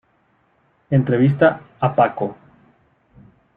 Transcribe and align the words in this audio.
Entrevista 0.89 1.61
a 1.79 1.93
Paco 1.93 2.35